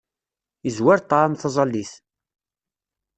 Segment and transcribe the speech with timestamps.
[0.69, 1.91] Izwar ṭṭɛam taẓallit.